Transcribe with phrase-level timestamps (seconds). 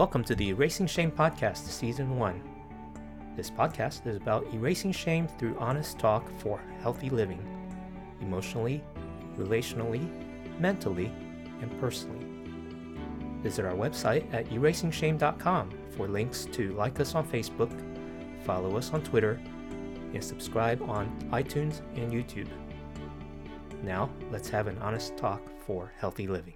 [0.00, 2.42] Welcome to the Erasing Shame Podcast, Season 1.
[3.36, 7.38] This podcast is about erasing shame through honest talk for healthy living,
[8.22, 8.82] emotionally,
[9.36, 10.08] relationally,
[10.58, 11.12] mentally,
[11.60, 12.24] and personally.
[13.42, 17.70] Visit our website at erasingshame.com for links to like us on Facebook,
[18.42, 19.38] follow us on Twitter,
[20.14, 22.48] and subscribe on iTunes and YouTube.
[23.82, 26.54] Now, let's have an honest talk for healthy living.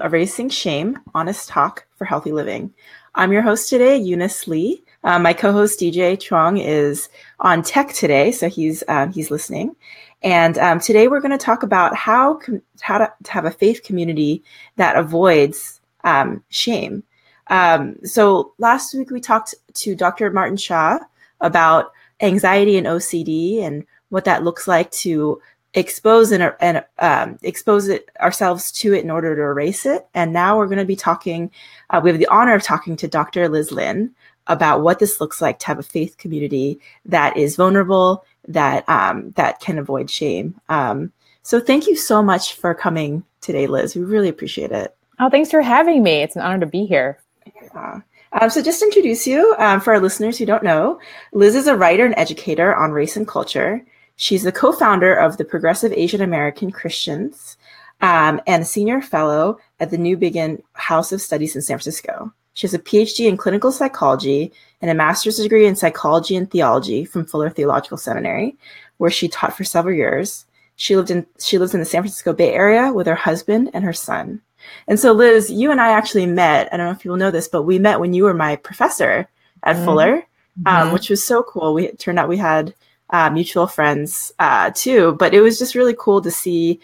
[0.00, 2.72] Erasing Shame Honest Talk for Healthy Living.
[3.14, 4.82] I'm your host today, Eunice Lee.
[5.04, 7.08] Uh, my co-host DJ Chuang is
[7.40, 9.76] on tech today, so he's um, he's listening.
[10.22, 13.50] And um, today we're going to talk about how com- how to, to, have a
[13.50, 14.42] faith community
[14.76, 17.02] that avoids um, shame.
[17.48, 20.30] Um, so last week we talked to Dr.
[20.30, 20.98] Martin Shaw
[21.40, 25.40] about anxiety and OCD and what that looks like to
[25.74, 30.06] expose and, and um, expose it ourselves to it in order to erase it.
[30.14, 31.50] And now we're going to be talking.
[31.90, 33.48] Uh, we have the honor of talking to Dr.
[33.48, 34.14] Liz Lin
[34.48, 39.30] about what this looks like to have a faith community that is vulnerable, that um,
[39.36, 40.60] that can avoid shame.
[40.68, 41.12] Um,
[41.42, 43.94] so thank you so much for coming today, Liz.
[43.94, 44.96] We really appreciate it.
[45.18, 46.22] Oh, thanks for having me.
[46.22, 47.18] It's an honor to be here.
[47.54, 48.00] Yeah.
[48.32, 50.98] Um, so, just to introduce you um, for our listeners who don't know,
[51.32, 53.84] Liz is a writer and educator on race and culture.
[54.22, 57.56] She's the co founder of the Progressive Asian American Christians
[58.02, 62.32] um, and a senior fellow at the Newbigin House of Studies in San Francisco.
[62.52, 67.04] She has a PhD in clinical psychology and a master's degree in psychology and theology
[67.04, 68.56] from Fuller Theological Seminary,
[68.98, 70.46] where she taught for several years.
[70.76, 73.82] She lived in she lives in the San Francisco Bay Area with her husband and
[73.82, 74.40] her son.
[74.86, 76.72] And so, Liz, you and I actually met.
[76.72, 79.28] I don't know if people know this, but we met when you were my professor
[79.64, 79.84] at mm-hmm.
[79.84, 80.92] Fuller, um, mm-hmm.
[80.92, 81.74] which was so cool.
[81.74, 82.72] We turned out we had
[83.12, 85.14] uh, mutual friends uh, too.
[85.18, 86.80] But it was just really cool to see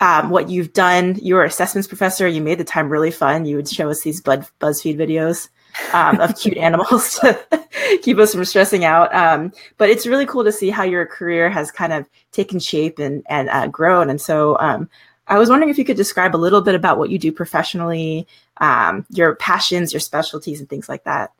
[0.00, 1.18] um, what you've done.
[1.20, 2.28] You were assessments professor.
[2.28, 3.46] You made the time really fun.
[3.46, 5.48] You would show us these BuzzFeed videos
[5.92, 7.66] um, of cute animals to
[8.02, 9.14] keep us from stressing out.
[9.14, 12.98] Um, but it's really cool to see how your career has kind of taken shape
[12.98, 14.10] and and uh, grown.
[14.10, 14.88] And so um,
[15.26, 18.26] I was wondering if you could describe a little bit about what you do professionally,
[18.58, 21.32] um, your passions, your specialties, and things like that.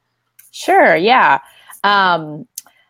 [0.51, 0.97] Sure.
[0.97, 1.41] Yeah.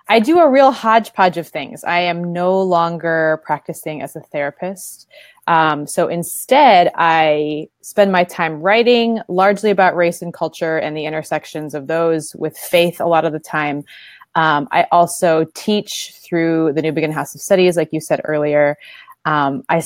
[0.09, 1.83] I do a real hodgepodge of things.
[1.83, 5.09] I am no longer practicing as a therapist.
[5.47, 11.07] Um, so instead, I spend my time writing largely about race and culture and the
[11.07, 13.85] intersections of those with faith a lot of the time.
[14.35, 18.77] Um, I also teach through the Newbigin House of Studies, like you said earlier.
[19.25, 19.81] Um, I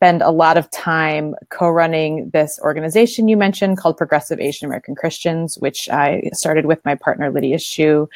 [0.00, 5.58] spend a lot of time co-running this organization you mentioned called Progressive Asian American Christians,
[5.58, 8.08] which I started with my partner Lydia Shiu,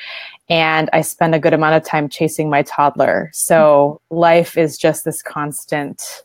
[0.49, 3.29] and I spend a good amount of time chasing my toddler.
[3.35, 6.23] So life is just this constant.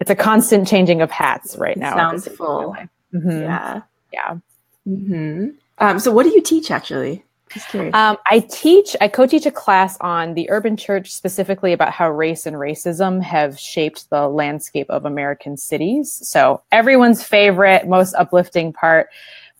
[0.00, 1.94] It's a constant changing of hats right now.
[1.94, 2.74] Sounds full.
[3.12, 3.42] Mm-hmm.
[3.42, 3.82] Yeah.
[4.14, 4.38] Yeah.
[4.88, 5.48] Mm-hmm.
[5.76, 7.22] Um, so, what do you teach actually?
[7.54, 7.94] Just curious.
[7.94, 12.10] Um, I teach, I co teach a class on the urban church, specifically about how
[12.10, 16.12] race and racism have shaped the landscape of American cities.
[16.12, 19.08] So, everyone's favorite, most uplifting part.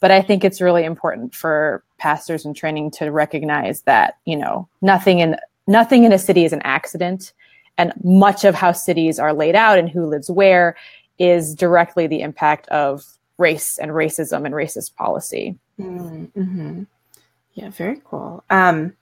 [0.00, 4.68] But I think it's really important for pastors in training to recognize that, you know,
[4.82, 7.32] nothing in nothing in a city is an accident.
[7.78, 10.76] And much of how cities are laid out and who lives where
[11.18, 13.04] is directly the impact of
[13.38, 15.56] race and racism and racist policy.
[15.80, 16.82] Mm-hmm.
[17.54, 18.44] Yeah, very cool.
[18.50, 18.94] Um,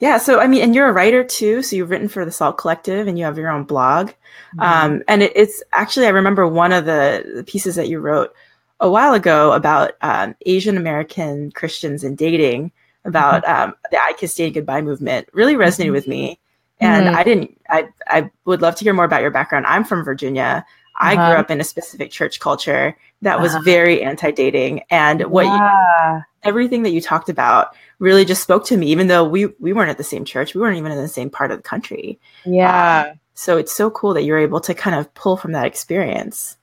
[0.00, 2.58] yeah, so I mean, and you're a writer too, so you've written for the Salt
[2.58, 4.08] Collective and you have your own blog.
[4.08, 4.60] Mm-hmm.
[4.60, 8.34] Um, and it, it's actually, I remember one of the, the, pieces that you wrote
[8.80, 12.72] a while ago about um, Asian American Christians and dating,
[13.04, 13.70] about mm-hmm.
[13.70, 15.92] um, the I Kiss Dating Goodbye movement, really resonated mm-hmm.
[15.92, 16.38] with me.
[16.80, 17.16] And mm-hmm.
[17.16, 19.66] I didn't, I, I would love to hear more about your background.
[19.66, 20.66] I'm from Virginia.
[20.96, 21.30] I uh-huh.
[21.30, 23.62] grew up in a specific church culture that was uh-huh.
[23.64, 26.16] very anti-dating, and what yeah.
[26.16, 28.86] you, everything that you talked about really just spoke to me.
[28.88, 31.30] Even though we we weren't at the same church, we weren't even in the same
[31.30, 32.18] part of the country.
[32.44, 33.06] Yeah.
[33.10, 36.56] Um, so it's so cool that you're able to kind of pull from that experience.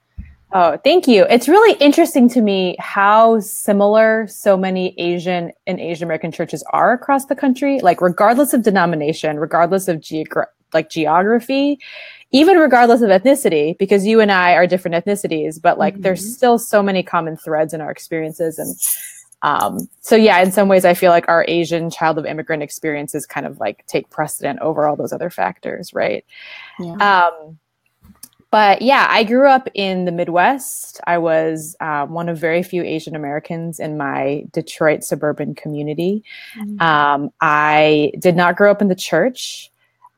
[0.54, 1.26] Oh, thank you.
[1.30, 6.92] It's really interesting to me how similar so many Asian and Asian American churches are
[6.92, 7.80] across the country.
[7.80, 11.80] Like, regardless of denomination, regardless of geogra- like geography,
[12.32, 16.04] even regardless of ethnicity, because you and I are different ethnicities, but like mm-hmm.
[16.04, 18.58] there's still so many common threads in our experiences.
[18.58, 18.76] And
[19.42, 23.26] um, so, yeah, in some ways, I feel like our Asian child of immigrant experiences
[23.26, 26.24] kind of like take precedent over all those other factors, right?
[26.80, 26.94] Yeah.
[26.96, 27.60] Um,
[28.52, 31.00] but yeah, I grew up in the Midwest.
[31.08, 36.24] I was uh, one of very few Asian Americans in my Detroit suburban community.
[36.60, 36.82] Mm-hmm.
[36.82, 39.72] Um, I did not grow up in the church.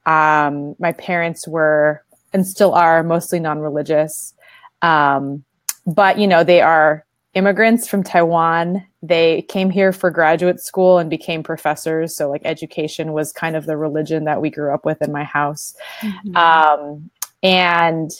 [0.06, 2.04] Um, my parents were
[2.34, 4.34] and still are mostly non-religious,
[4.82, 5.44] um,
[5.86, 8.86] but you know they are immigrants from Taiwan.
[9.02, 12.16] They came here for graduate school and became professors.
[12.16, 15.24] So, like, education was kind of the religion that we grew up with in my
[15.24, 15.76] house.
[16.02, 16.36] Mm-hmm.
[16.36, 17.10] Um,
[17.42, 18.12] and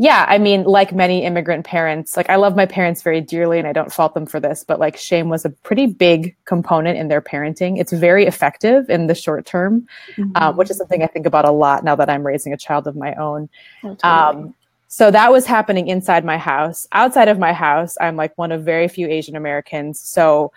[0.00, 3.68] yeah, I mean, like many immigrant parents, like I love my parents very dearly and
[3.68, 7.08] I don't fault them for this, but like shame was a pretty big component in
[7.08, 7.78] their parenting.
[7.78, 9.86] It's very effective in the short term,
[10.16, 10.32] mm-hmm.
[10.36, 12.86] um, which is something I think about a lot now that I'm raising a child
[12.86, 13.50] of my own.
[13.84, 14.00] Oh, totally.
[14.10, 14.54] um,
[14.88, 16.86] so that was happening inside my house.
[16.92, 20.00] Outside of my house, I'm like one of very few Asian Americans.
[20.00, 20.50] So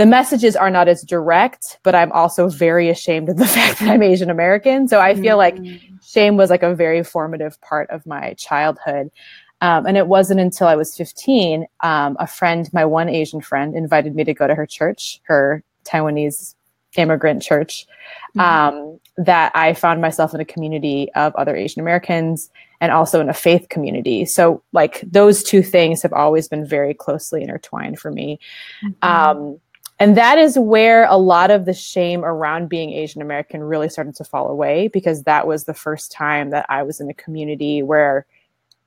[0.00, 3.90] the messages are not as direct, but I'm also very ashamed of the fact that
[3.90, 4.88] I'm Asian American.
[4.88, 5.58] So I feel like
[6.02, 9.10] shame was like a very formative part of my childhood.
[9.60, 13.76] Um, and it wasn't until I was 15, um, a friend, my one Asian friend,
[13.76, 16.54] invited me to go to her church, her Taiwanese
[16.96, 17.86] immigrant church,
[18.34, 18.40] mm-hmm.
[18.40, 22.50] um, that I found myself in a community of other Asian Americans
[22.80, 24.24] and also in a faith community.
[24.24, 28.40] So, like, those two things have always been very closely intertwined for me.
[28.82, 29.56] Mm-hmm.
[30.00, 34.16] And that is where a lot of the shame around being Asian American really started
[34.16, 37.82] to fall away because that was the first time that I was in a community
[37.82, 38.24] where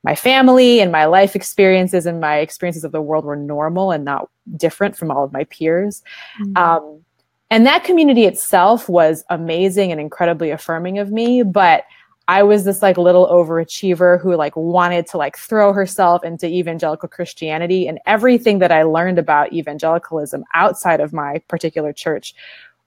[0.04, 4.04] my family and my life experiences and my experiences of the world were normal and
[4.04, 4.27] not
[4.57, 6.01] different from all of my peers.
[6.42, 6.57] Mm-hmm.
[6.57, 7.06] Um,
[7.51, 11.44] and that community itself was amazing and incredibly affirming of me.
[11.44, 11.86] But
[12.28, 17.10] I was this like little overachiever who like wanted to like throw herself into evangelical
[17.10, 22.34] Christianity and everything that I learned about evangelicalism outside of my particular church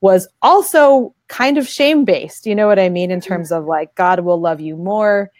[0.00, 2.47] was also kind of shame based.
[2.47, 3.11] You know what I mean?
[3.11, 5.31] In terms of like, God will love you more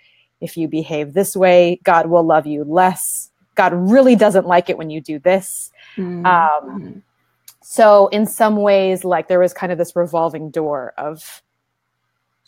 [0.41, 3.31] if you behave this way, God will love you less.
[3.55, 5.71] God really doesn't like it when you do this.
[5.97, 6.27] Mm-hmm.
[6.27, 7.03] Um,
[7.63, 11.43] so, in some ways, like there was kind of this revolving door of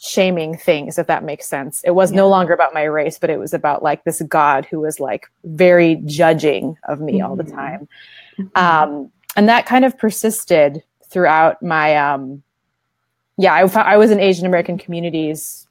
[0.00, 2.18] shaming things if that makes sense it was yeah.
[2.18, 5.26] no longer about my race but it was about like this god who was like
[5.44, 7.26] very judging of me mm-hmm.
[7.26, 7.56] all the mm-hmm.
[7.56, 7.88] time
[8.38, 8.94] mm-hmm.
[8.94, 12.42] um, and that kind of persisted throughout my um,
[13.38, 15.66] yeah I, I was in asian american communities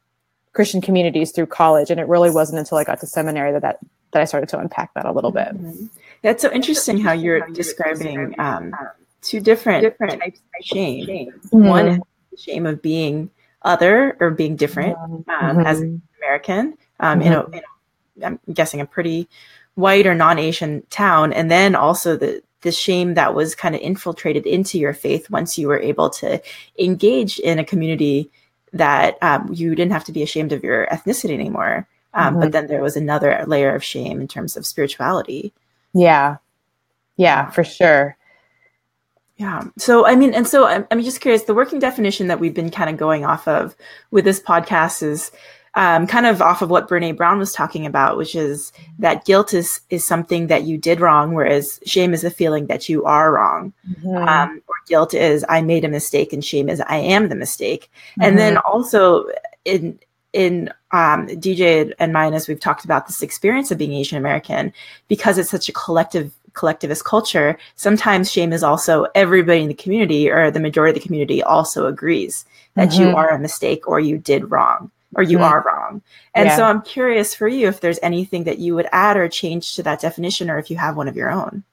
[0.51, 3.79] christian communities through college and it really wasn't until i got to seminary that that,
[4.11, 5.85] that i started to unpack that a little bit mm-hmm.
[6.21, 8.73] that's so interesting how you're describing um,
[9.21, 11.65] two different, different types of shame mm-hmm.
[11.65, 12.01] one
[12.37, 13.31] shame of being
[13.67, 15.59] other or being different um, mm-hmm.
[15.59, 17.27] as an American um, mm-hmm.
[17.27, 17.61] in, a, in
[18.23, 19.27] a, I'm guessing a pretty
[19.75, 24.47] white or non-Asian town, and then also the the shame that was kind of infiltrated
[24.47, 26.41] into your faith once you were able to
[26.79, 28.31] engage in a community
[28.73, 31.87] that um, you didn't have to be ashamed of your ethnicity anymore.
[32.13, 32.39] Um, mm-hmm.
[32.41, 35.53] But then there was another layer of shame in terms of spirituality.
[35.93, 36.37] Yeah,
[37.15, 38.17] yeah, for sure.
[39.37, 39.65] Yeah.
[39.77, 42.71] So, I mean, and so I'm, I'm just curious the working definition that we've been
[42.71, 43.75] kind of going off of
[44.09, 45.31] with this podcast is
[45.75, 49.53] um, kind of off of what Brene Brown was talking about, which is that guilt
[49.53, 53.31] is, is something that you did wrong, whereas shame is a feeling that you are
[53.31, 53.73] wrong.
[53.87, 54.27] Mm-hmm.
[54.27, 57.91] Um, or guilt is I made a mistake, and shame is I am the mistake.
[57.91, 58.21] Mm-hmm.
[58.23, 58.71] And then mm-hmm.
[58.73, 59.27] also
[59.65, 59.99] in,
[60.33, 64.73] in um, DJ and mine, as we've talked about this experience of being Asian American,
[65.07, 70.29] because it's such a collective collectivist culture, sometimes shame is also everybody in the community
[70.29, 72.45] or the majority of the community also agrees
[72.75, 73.03] that mm-hmm.
[73.03, 75.45] you are a mistake or you did wrong or you mm-hmm.
[75.45, 76.01] are wrong.
[76.35, 76.57] And yeah.
[76.57, 79.83] so I'm curious for you if there's anything that you would add or change to
[79.83, 81.63] that definition or if you have one of your own.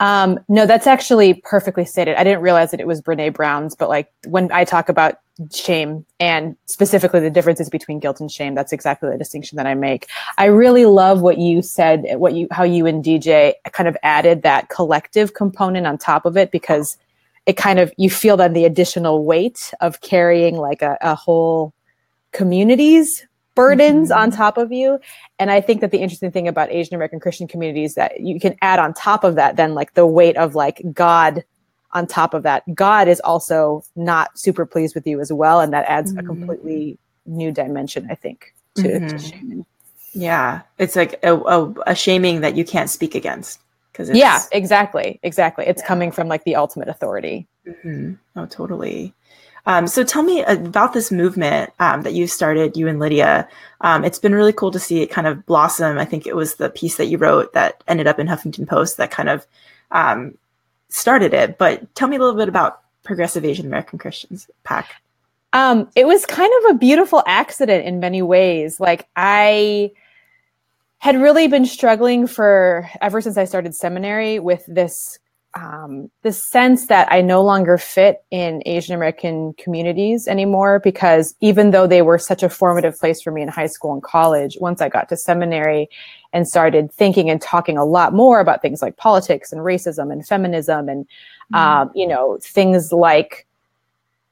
[0.00, 2.16] Um, no, that's actually perfectly stated.
[2.16, 5.18] I didn't realize that it was Brene Brown's, but like when I talk about
[5.54, 9.72] shame and specifically the differences between guilt and shame that's exactly the distinction that i
[9.72, 13.96] make i really love what you said what you how you and dj kind of
[14.02, 16.98] added that collective component on top of it because
[17.46, 21.72] it kind of you feel then the additional weight of carrying like a, a whole
[22.32, 24.20] community's burdens mm-hmm.
[24.20, 24.98] on top of you
[25.38, 28.54] and i think that the interesting thing about asian american christian communities that you can
[28.62, 31.44] add on top of that then like the weight of like god
[31.92, 35.60] on top of that, God is also not super pleased with you as well.
[35.60, 36.20] And that adds mm-hmm.
[36.20, 39.08] a completely new dimension, I think, to, mm-hmm.
[39.08, 39.66] to shaming.
[40.12, 40.62] Yeah.
[40.78, 43.60] It's like a, a, a, shaming that you can't speak against.
[43.92, 45.18] Cause yeah, exactly.
[45.22, 45.66] Exactly.
[45.66, 45.88] It's yeah.
[45.88, 47.46] coming from like the ultimate authority.
[48.36, 49.12] Oh, totally.
[49.66, 53.48] Um, so tell me about this movement um, that you started, you and Lydia.
[53.82, 55.98] Um, it's been really cool to see it kind of blossom.
[55.98, 58.96] I think it was the piece that you wrote that ended up in Huffington Post
[58.96, 59.46] that kind of
[59.90, 60.36] um,
[60.88, 64.90] started it, but tell me a little bit about Progressive Asian American Christians PAC.
[65.52, 68.78] Um, it was kind of a beautiful accident in many ways.
[68.78, 69.90] Like I
[70.98, 75.18] had really been struggling for ever since I started seminary with this
[75.54, 81.72] um, the sense that I no longer fit in Asian American communities anymore because even
[81.72, 84.80] though they were such a formative place for me in high school and college, once
[84.80, 85.88] I got to seminary
[86.32, 90.26] and started thinking and talking a lot more about things like politics and racism and
[90.26, 91.56] feminism and, mm-hmm.
[91.56, 93.46] um, you know, things like,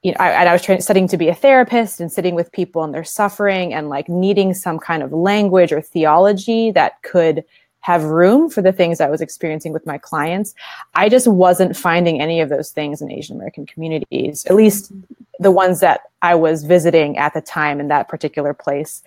[0.03, 2.49] you know, I, and I was trying, studying to be a therapist and sitting with
[2.53, 7.43] people and their suffering and like needing some kind of language or theology that could
[7.81, 10.53] have room for the things I was experiencing with my clients.
[10.95, 14.91] I just wasn't finding any of those things in Asian American communities, at least
[15.39, 19.01] the ones that I was visiting at the time in that particular place.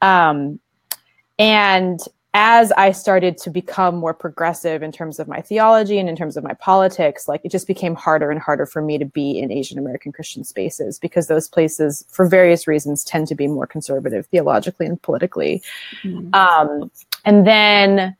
[0.00, 0.58] Um,
[1.38, 2.00] and
[2.38, 6.36] as I started to become more progressive in terms of my theology and in terms
[6.36, 9.50] of my politics, like it just became harder and harder for me to be in
[9.50, 14.26] Asian American Christian spaces because those places, for various reasons, tend to be more conservative
[14.26, 15.62] theologically and politically.
[16.02, 16.34] Mm-hmm.
[16.34, 16.90] Um,
[17.26, 18.16] and then,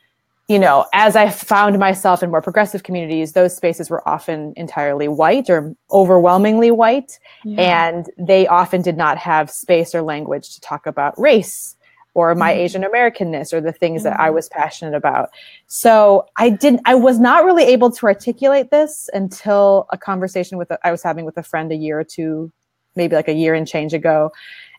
[0.48, 5.08] you know, as I found myself in more progressive communities, those spaces were often entirely
[5.08, 7.18] white or overwhelmingly white.
[7.44, 7.88] Yeah.
[7.88, 11.74] And they often did not have space or language to talk about race
[12.14, 12.60] or my mm-hmm.
[12.60, 14.10] Asian Americanness or the things mm-hmm.
[14.10, 14.36] that I mm-hmm.
[14.36, 15.30] was passionate about.
[15.66, 20.70] So I didn't, I was not really able to articulate this until a conversation with,
[20.70, 22.50] a, I was having with a friend a year or two,
[22.94, 24.32] maybe like a year and change ago.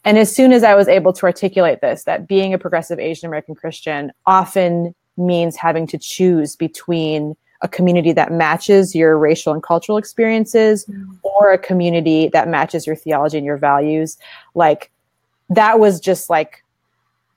[0.08, 3.28] And as soon as I was able to articulate this, that being a progressive Asian
[3.28, 9.62] American Christian often means having to choose between a community that matches your racial and
[9.62, 11.12] cultural experiences mm-hmm.
[11.24, 14.18] or a community that matches your theology and your values.
[14.56, 14.92] Like
[15.50, 16.64] that was just like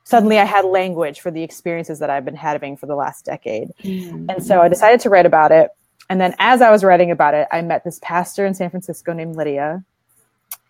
[0.05, 3.71] suddenly I had language for the experiences that I've been having for the last decade.
[3.83, 4.31] Mm-hmm.
[4.31, 5.71] And so I decided to write about it.
[6.09, 9.13] And then as I was writing about it, I met this pastor in San Francisco
[9.13, 9.83] named Lydia.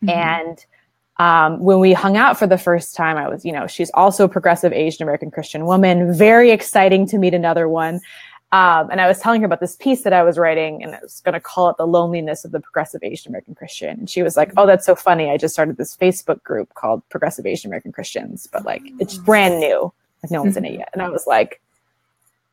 [0.02, 0.08] Mm-hmm.
[0.08, 0.64] And
[1.20, 4.24] um, when we hung out for the first time, I was, you know, she's also
[4.24, 6.14] a progressive Asian American Christian woman.
[6.14, 8.00] Very exciting to meet another one.
[8.52, 10.98] Um, and I was telling her about this piece that I was writing, and I
[11.02, 14.22] was going to call it "The Loneliness of the Progressive Asian American Christian." And she
[14.22, 15.28] was like, "Oh, that's so funny!
[15.30, 19.60] I just started this Facebook group called Progressive Asian American Christians, but like it's brand
[19.60, 21.60] new, like no one's in it yet." And I was like,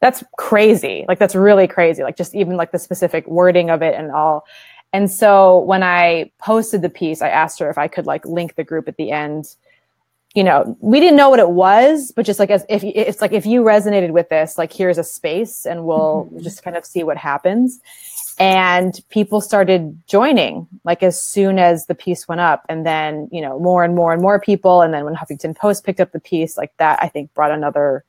[0.01, 1.05] "That's crazy!
[1.07, 2.03] Like that's really crazy!
[2.03, 4.45] Like just even like the specific wording of it and all."
[4.93, 8.55] And so when I posted the piece, I asked her if I could like link
[8.55, 9.55] the group at the end
[10.37, 13.31] you know, we didn't know what it was, but just like as if it's like
[13.31, 16.43] if you resonated with this, like here's a space and we'll mm-hmm.
[16.43, 17.79] just kind of see what happens.
[18.37, 22.67] And people started joining like as soon as the piece went up.
[22.69, 24.83] And then, you know, more and more and more people.
[24.83, 28.03] And then when Huffington Post picked up the piece, like that, I think brought another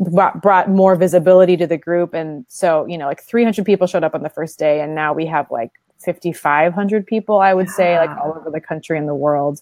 [0.00, 2.14] brought, brought more visibility to the group.
[2.14, 4.80] And so, you know, like 300 people showed up on the first day.
[4.80, 5.70] And now we have like
[6.04, 9.60] 5,500 people, I would say, like all over the country and the world.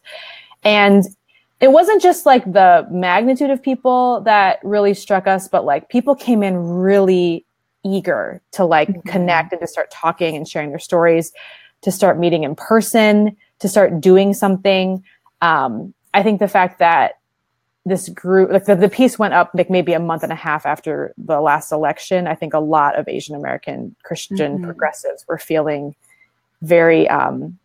[0.63, 1.05] And
[1.61, 6.15] it wasn't just like the magnitude of people that really struck us, but like people
[6.15, 7.45] came in really
[7.85, 9.09] eager to like mm-hmm.
[9.09, 11.33] connect and to start talking and sharing their stories,
[11.83, 15.03] to start meeting in person, to start doing something.
[15.43, 17.18] Um, I think the fact that
[17.89, 20.67] this group, like the, the piece went up like maybe a month and a half
[20.67, 22.27] after the last election.
[22.27, 24.65] I think a lot of Asian American Christian mm-hmm.
[24.65, 25.95] progressives were feeling
[26.63, 27.59] very um,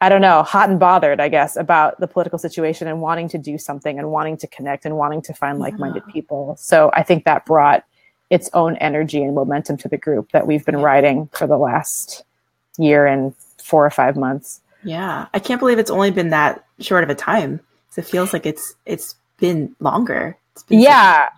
[0.00, 3.38] I don't know, hot and bothered, I guess, about the political situation and wanting to
[3.38, 6.12] do something and wanting to connect and wanting to find like minded yeah.
[6.12, 6.56] people.
[6.58, 7.84] So I think that brought
[8.30, 12.22] its own energy and momentum to the group that we've been riding for the last
[12.78, 14.60] year and four or five months.
[14.84, 15.26] Yeah.
[15.34, 17.58] I can't believe it's only been that short of a time.
[17.98, 20.38] It feels like it's it's been longer.
[20.52, 21.30] It's been yeah.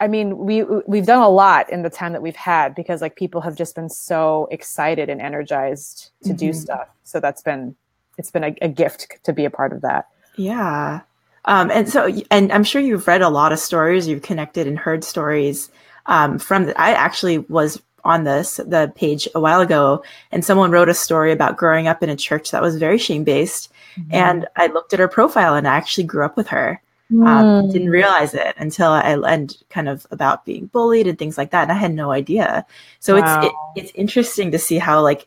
[0.00, 3.16] I mean, we we've done a lot in the time that we've had because like
[3.16, 6.36] people have just been so excited and energized to mm-hmm.
[6.36, 6.88] do stuff.
[7.04, 7.76] So that's been
[8.18, 10.08] it's been a, a, gift to be a part of that.
[10.36, 11.00] Yeah.
[11.46, 14.78] Um, and so, and I'm sure you've read a lot of stories, you've connected and
[14.78, 15.70] heard stories
[16.06, 16.66] um, from.
[16.66, 20.02] The, I actually was on this the page a while ago,
[20.32, 23.24] and someone wrote a story about growing up in a church that was very shame
[23.24, 23.72] based.
[23.98, 24.14] Mm-hmm.
[24.14, 26.80] And I looked at her profile, and I actually grew up with her.
[27.12, 27.26] Mm.
[27.26, 27.72] Um, hmm.
[27.72, 31.62] didn't realize it until I and kind of about being bullied and things like that,
[31.62, 32.64] and I had no idea.
[33.00, 33.40] So wow.
[33.40, 33.52] it's it,
[33.82, 35.26] it's interesting to see how like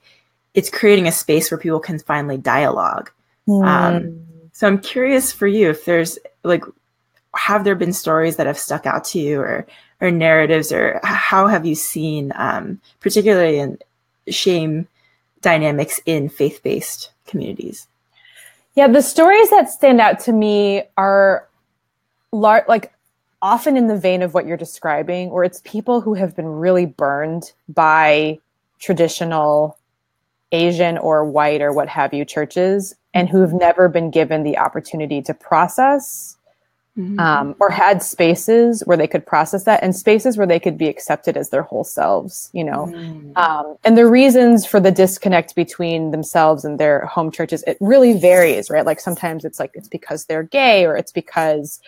[0.54, 3.12] it's creating a space where people can finally dialogue.
[3.50, 3.66] Mm.
[3.66, 4.22] Um,
[4.54, 6.64] so I'm curious for you if there's like
[7.36, 9.66] have there been stories that have stuck out to you or
[10.02, 13.78] or narratives or how have you seen um, particularly in
[14.28, 14.88] shame
[15.42, 17.88] dynamics in faith-based communities?
[18.76, 21.48] Yeah the stories that stand out to me are
[22.32, 22.94] lar- like
[23.44, 26.86] often in the vein of what you're describing, where it's people who have been really
[26.86, 28.40] burned by
[28.80, 29.78] traditional
[30.54, 35.22] Asian or white or what have you churches and who've never been given the opportunity
[35.22, 36.38] to process
[36.98, 37.20] mm-hmm.
[37.20, 40.88] um, or had spaces where they could process that and spaces where they could be
[40.88, 42.88] accepted as their whole selves, you know.
[42.88, 43.36] Mm.
[43.38, 48.14] Um, and the reasons for the disconnect between themselves and their home churches, it really
[48.14, 48.86] varies, right?
[48.86, 51.80] Like sometimes it's like it's because they're gay or it's because,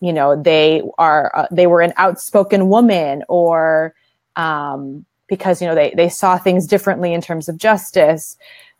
[0.00, 3.94] you know, they are, uh, they were an outspoken woman or,
[4.36, 8.36] um, because, you know, they, they saw things differently in terms of justice.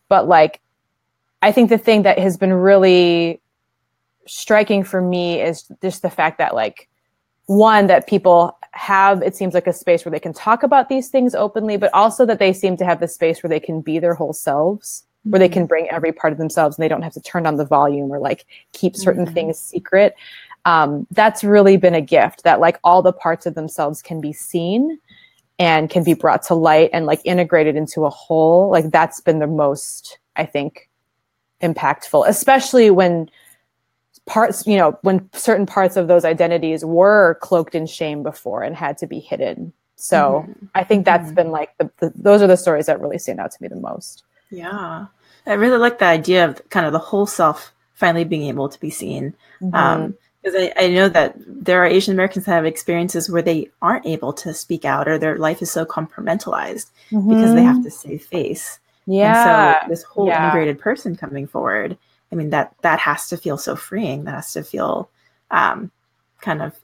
[0.09, 0.61] But like,
[1.41, 3.41] I think the thing that has been really
[4.27, 6.89] striking for me is just the fact that like
[7.47, 11.09] one that people have it seems like a space where they can talk about these
[11.09, 13.99] things openly but also that they seem to have the space where they can be
[13.99, 15.31] their whole selves mm-hmm.
[15.31, 17.57] where they can bring every part of themselves and they don't have to turn on
[17.57, 19.35] the volume or like keep certain mm-hmm.
[19.35, 20.15] things secret
[20.67, 24.33] um, that's really been a gift that like all the parts of themselves can be
[24.33, 24.99] seen
[25.59, 29.39] and can be brought to light and like integrated into a whole like that's been
[29.39, 30.89] the most i think
[31.63, 33.31] impactful especially when
[34.27, 38.75] parts, you know, when certain parts of those identities were cloaked in shame before and
[38.75, 39.73] had to be hidden.
[39.97, 40.67] So mm-hmm.
[40.75, 41.35] I think that's mm-hmm.
[41.35, 43.77] been like the, the, those are the stories that really stand out to me the
[43.77, 44.25] most.
[44.51, 45.07] Yeah.
[45.47, 48.81] I really like the idea of kind of the whole self finally being able to
[48.81, 49.35] be seen.
[49.61, 49.75] Mm-hmm.
[49.75, 53.71] Um, because I, I know that there are Asian Americans that have experiences where they
[53.81, 57.31] aren't able to speak out or their life is so compartmentalized mm-hmm.
[57.31, 58.79] because they have to save face.
[59.07, 59.73] Yeah.
[59.73, 60.45] And so this whole yeah.
[60.45, 61.97] integrated person coming forward
[62.35, 64.25] I mean that that has to feel so freeing.
[64.25, 65.09] That has to feel
[65.53, 65.93] um,
[66.41, 66.75] kind of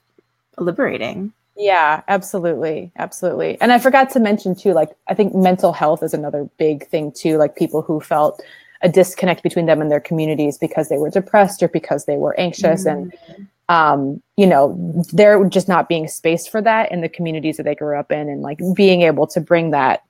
[0.57, 1.33] liberating.
[1.57, 3.59] Yeah, absolutely, absolutely.
[3.59, 7.11] And I forgot to mention too, like I think mental health is another big thing
[7.11, 7.37] too.
[7.37, 8.41] Like people who felt
[8.81, 12.39] a disconnect between them and their communities because they were depressed or because they were
[12.39, 13.11] anxious mm-hmm.
[13.11, 17.63] and um, you know, there just not being space for that in the communities that
[17.63, 20.03] they grew up in and like being able to bring that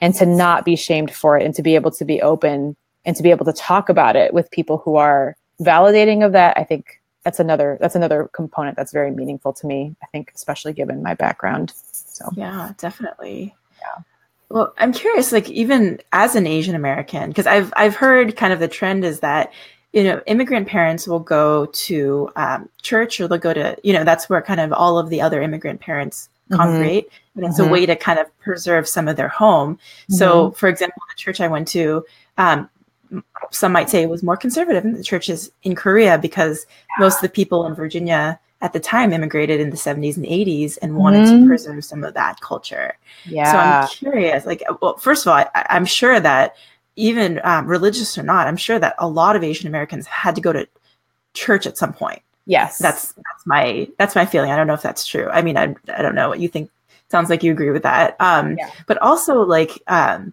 [0.00, 3.16] and to not be shamed for it and to be able to be open and
[3.16, 6.64] to be able to talk about it with people who are validating of that i
[6.64, 11.02] think that's another that's another component that's very meaningful to me i think especially given
[11.02, 14.02] my background so yeah definitely yeah
[14.48, 18.60] well i'm curious like even as an asian american because i've i've heard kind of
[18.60, 19.52] the trend is that
[19.92, 24.04] you know immigrant parents will go to um, church or they'll go to you know
[24.04, 26.60] that's where kind of all of the other immigrant parents mm-hmm.
[26.60, 27.38] congregate mm-hmm.
[27.40, 27.68] and it's mm-hmm.
[27.68, 30.14] a way to kind of preserve some of their home mm-hmm.
[30.14, 32.04] so for example the church i went to
[32.38, 32.68] um,
[33.50, 36.66] some might say it was more conservative in the churches in Korea because
[36.98, 40.78] most of the people in Virginia at the time immigrated in the 70s and 80s
[40.80, 41.42] and wanted mm-hmm.
[41.42, 42.96] to preserve some of that culture.
[43.24, 43.50] Yeah.
[43.50, 46.54] So I'm curious, like, well, first of all, I, am sure that
[46.94, 50.40] even um, religious or not, I'm sure that a lot of Asian Americans had to
[50.40, 50.68] go to
[51.34, 52.22] church at some point.
[52.46, 52.78] Yes.
[52.78, 54.50] That's that's my that's my feeling.
[54.50, 55.28] I don't know if that's true.
[55.28, 56.70] I mean, I, I don't know what you think.
[57.08, 58.16] Sounds like you agree with that.
[58.20, 58.70] Um, yeah.
[58.86, 60.32] But also, like, um,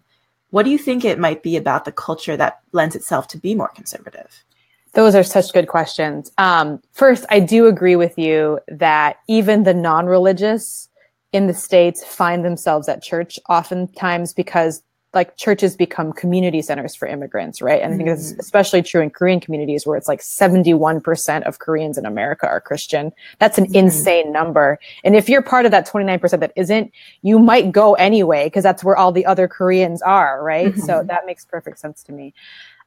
[0.50, 3.54] what do you think it might be about the culture that lends itself to be
[3.54, 4.44] more conservative?
[4.92, 6.32] Those are such good questions.
[6.36, 10.88] Um, first, I do agree with you that even the non religious
[11.32, 14.82] in the States find themselves at church oftentimes because
[15.12, 17.82] like churches become community centers for immigrants, right?
[17.82, 18.12] And I think mm.
[18.12, 22.60] it's especially true in Korean communities where it's like 71% of Koreans in America are
[22.60, 23.10] Christian.
[23.38, 23.74] That's an mm.
[23.74, 24.78] insane number.
[25.02, 26.92] And if you're part of that 29% that isn't,
[27.22, 30.68] you might go anyway because that's where all the other Koreans are, right?
[30.68, 30.80] Mm-hmm.
[30.80, 32.32] So that makes perfect sense to me.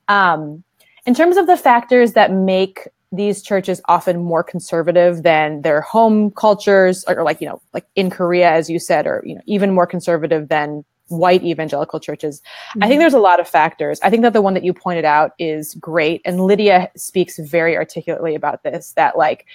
[0.07, 0.63] Um,
[1.05, 6.31] in terms of the factors that make these churches often more conservative than their home
[6.31, 9.41] cultures or, or like you know like in korea as you said or you know
[9.45, 12.41] even more conservative than white evangelical churches.
[12.41, 12.83] Mm-hmm.
[12.83, 13.01] I think mm-hmm.
[13.01, 13.99] there's a lot of factors.
[14.01, 16.21] I think that the one that you pointed out is great.
[16.25, 19.45] And Lydia speaks very articulately about this that, like,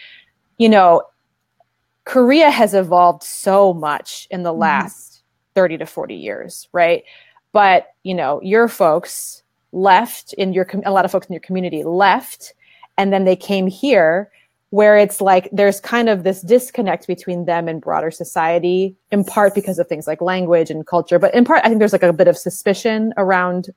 [0.58, 1.02] you know,
[2.04, 4.60] Korea has evolved so much in the mm-hmm.
[4.60, 5.22] last
[5.54, 7.04] 30 to 40 years, right?
[7.52, 11.84] But, you know, your folks left in your, a lot of folks in your community
[11.84, 12.54] left,
[12.96, 14.30] and then they came here
[14.70, 19.54] where it's like there's kind of this disconnect between them and broader society, in part
[19.54, 22.12] because of things like language and culture, but in part, I think there's like a
[22.12, 23.70] bit of suspicion around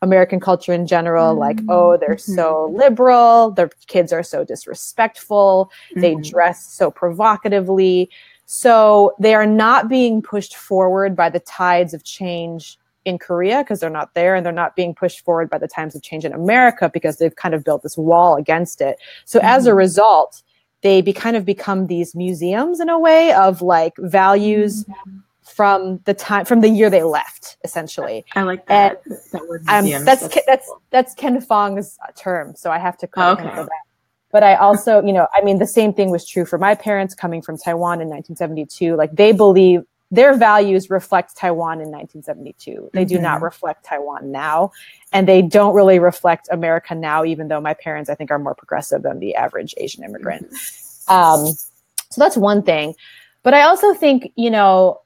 [0.00, 1.40] American culture in general, mm-hmm.
[1.40, 2.34] like, oh, they're mm-hmm.
[2.34, 6.00] so liberal, their kids are so disrespectful, mm-hmm.
[6.00, 8.10] they dress so provocatively.
[8.46, 13.80] So they are not being pushed forward by the tides of change in Korea because
[13.80, 16.32] they're not there and they're not being pushed forward by the times of change in
[16.32, 18.98] America because they've kind of built this wall against it.
[19.24, 19.48] So mm-hmm.
[19.48, 20.42] as a result,
[20.82, 25.18] they be kind of become these museums in a way of like values mm-hmm.
[25.42, 29.64] from the time from the year they left essentially i like that, and, that word
[29.68, 30.82] um, that's that's that's, cool.
[30.90, 33.42] that's ken fong's term so i have to oh, okay.
[33.42, 33.82] him for that
[34.30, 37.14] but i also you know i mean the same thing was true for my parents
[37.14, 39.82] coming from taiwan in 1972 like they believe
[40.12, 42.90] their values reflect Taiwan in 1972.
[42.92, 43.24] They do mm-hmm.
[43.24, 44.70] not reflect Taiwan now.
[45.10, 48.54] And they don't really reflect America now, even though my parents, I think, are more
[48.54, 50.50] progressive than the average Asian immigrant.
[50.52, 51.12] Mm-hmm.
[51.12, 52.94] Um, so that's one thing.
[53.42, 55.00] But I also think, you know,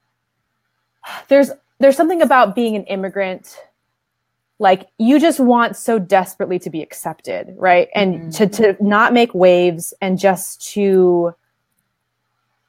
[1.29, 3.57] there's there's something about being an immigrant
[4.59, 8.29] like you just want so desperately to be accepted right and mm-hmm.
[8.31, 11.33] to to not make waves and just to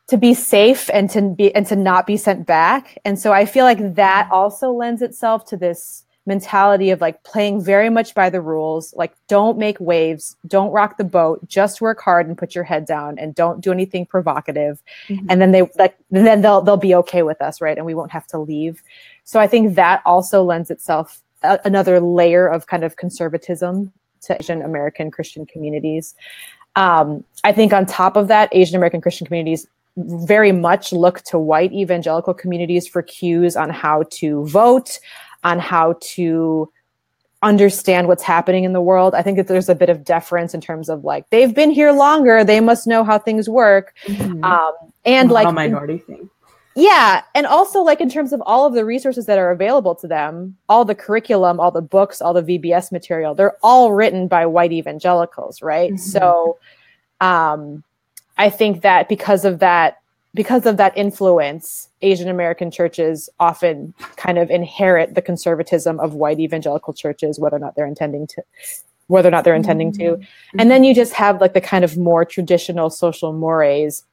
[0.09, 2.99] to be safe and to be and to not be sent back.
[3.05, 7.63] And so i feel like that also lends itself to this mentality of like playing
[7.63, 8.93] very much by the rules.
[8.95, 10.37] Like don't make waves.
[10.47, 11.47] Don't rock the boat.
[11.49, 14.83] Just work hard and put your head down and don't do anything provocative.
[15.09, 15.27] Mm-hmm.
[15.31, 17.77] and then they like then they'll they'll be okay with us right?
[17.77, 18.83] And we won't have to leave.
[19.25, 23.93] So i think that also lends itself a, another layer of kind of conservatism
[24.23, 26.15] to asian american christian communities.
[26.77, 29.67] Um, i think on top of that asian american christian communities
[29.99, 35.01] very much look to white evangelical communities for cues on how to vote
[35.45, 36.71] on how to
[37.43, 39.15] understand what's happening in the world.
[39.15, 41.93] I think that there's a bit of deference in terms of like they've been here
[41.93, 44.43] longer, they must know how things work, mm-hmm.
[44.45, 44.73] um,
[45.05, 46.31] and like minority thing.
[46.75, 50.07] Yeah, and also like in terms of all of the resources that are available to
[50.07, 54.47] them, all the curriculum, all the books, all the VBS material, they're all written by
[54.47, 55.93] white evangelicals, right?
[55.93, 55.99] Mm-hmm.
[55.99, 56.59] So,
[57.21, 57.83] um,
[58.39, 59.99] I think that because of that
[60.35, 66.39] because of that influence, Asian American churches often kind of inherit the conservatism of white
[66.39, 68.43] evangelical churches, whether or not they're intending to,
[69.07, 70.03] whether or not they're intending to.
[70.03, 70.61] Mm-hmm.
[70.61, 74.05] And then you just have like the kind of more traditional social mores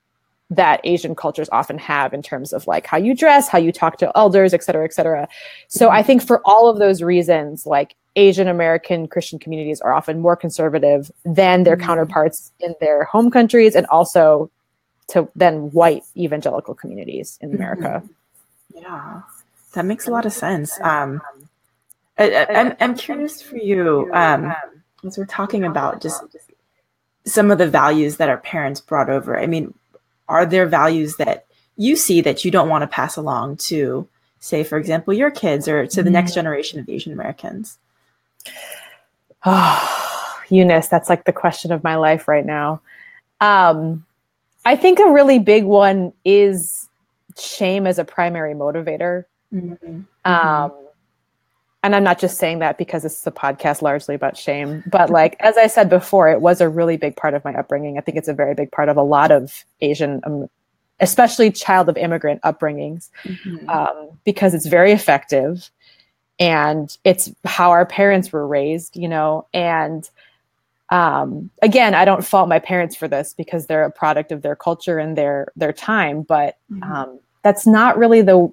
[0.50, 3.98] that Asian cultures often have in terms of like how you dress, how you talk
[3.98, 5.28] to elders, et cetera, et cetera.
[5.68, 10.19] So I think for all of those reasons, like Asian American Christian communities are often
[10.19, 11.86] more conservative than their mm-hmm.
[11.86, 14.49] counterparts in their home countries and also
[15.08, 18.01] to then white evangelical communities in America.
[18.04, 18.82] Mm-hmm.
[18.82, 19.21] Yeah,
[19.73, 20.80] that makes a lot of sense.
[20.82, 21.21] Um,
[22.17, 24.54] I, am I'm curious for you um,
[25.06, 26.23] as we're talking about just
[27.25, 29.38] some of the values that our parents brought over.
[29.38, 29.73] I mean,
[30.28, 34.08] are there values that you see that you don't want to pass along to,
[34.39, 36.36] say, for example, your kids or to the next mm-hmm.
[36.36, 37.78] generation of Asian Americans?
[39.46, 42.82] Oh, Eunice, that's like the question of my life right now.
[43.42, 44.06] Um,
[44.64, 46.90] I think a really big one is
[47.38, 49.26] shame as a primary motivator.
[49.54, 50.02] Mm-hmm.
[50.26, 50.72] Um,
[51.84, 55.12] and I'm not just saying that because this is a podcast largely about shame, but
[55.12, 58.00] like as I said before, it was a really big part of my upbringing.
[58.00, 60.50] I think it's a very big part of a lot of Asian, um,
[61.00, 63.70] especially child of immigrant upbringings, mm-hmm.
[63.70, 65.70] um, because it's very effective,
[66.39, 70.10] and it's how our parents were raised, you know, and
[70.89, 74.56] um, again, I don't fault my parents for this because they're a product of their
[74.56, 76.84] culture and their their time, but mm-hmm.
[76.84, 78.52] um, that's not really the.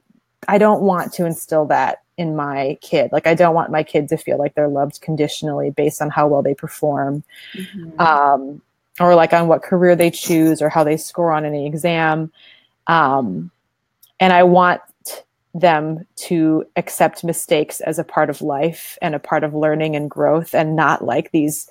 [0.49, 3.12] I don't want to instill that in my kid.
[3.12, 6.27] Like, I don't want my kid to feel like they're loved conditionally based on how
[6.27, 7.23] well they perform,
[7.55, 8.01] mm-hmm.
[8.01, 8.62] um,
[8.99, 12.33] or like on what career they choose or how they score on any exam.
[12.87, 13.51] Um,
[14.18, 14.81] and I want
[15.55, 20.11] them to accept mistakes as a part of life and a part of learning and
[20.11, 21.69] growth, and not like these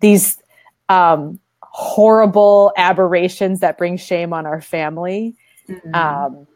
[0.00, 0.40] these
[0.88, 5.34] um, horrible aberrations that bring shame on our family.
[5.68, 5.94] Mm-hmm.
[5.94, 6.46] Um,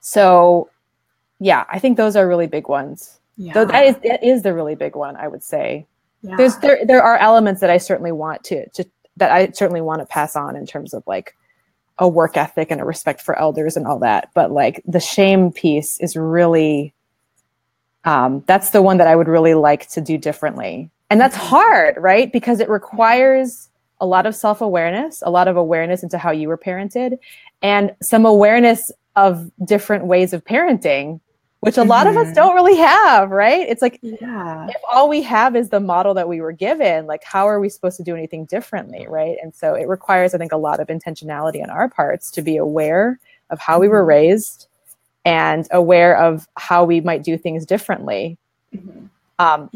[0.00, 0.70] so,
[1.38, 3.18] yeah, I think those are really big ones.
[3.36, 3.52] Yeah.
[3.52, 5.86] So that is that is the really big one, I would say.
[6.22, 6.36] Yeah.
[6.36, 8.84] There's there there are elements that I certainly want to to
[9.16, 11.36] that I certainly want to pass on in terms of like
[11.98, 14.30] a work ethic and a respect for elders and all that.
[14.34, 16.94] But like the shame piece is really
[18.04, 20.90] um, that's the one that I would really like to do differently.
[21.10, 22.32] And that's hard, right?
[22.32, 23.68] Because it requires
[24.00, 27.18] a lot of self awareness, a lot of awareness into how you were parented,
[27.62, 31.20] and some awareness of different ways of parenting,
[31.60, 32.16] which a lot mm-hmm.
[32.16, 32.34] of us mm-hmm.
[32.34, 33.68] don't really have, right?
[33.68, 34.66] It's like, yeah.
[34.68, 37.68] if all we have is the model that we were given, like, how are we
[37.68, 39.36] supposed to do anything differently, right?
[39.42, 42.56] And so it requires, I think, a lot of intentionality on our parts to be
[42.56, 43.18] aware
[43.50, 44.08] of how we were mm-hmm.
[44.08, 44.68] raised
[45.24, 48.38] and aware of how we might do things differently.
[48.74, 49.06] Mm-hmm.
[49.40, 49.70] Um,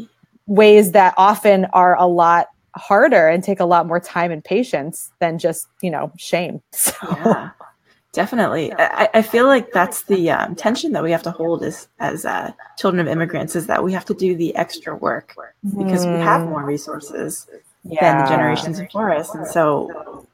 [0.47, 5.11] ways that often are a lot harder and take a lot more time and patience
[5.19, 6.91] than just you know shame so.
[7.01, 7.51] yeah
[8.13, 8.71] definitely.
[8.73, 12.25] I, I, feel like that's the um, tension that we have to hold as as
[12.25, 15.35] uh, children of immigrants is that we have to do the extra work
[15.77, 17.47] because we have more resources
[17.83, 17.99] yeah.
[17.99, 19.33] than the generations before us.
[19.35, 20.25] And so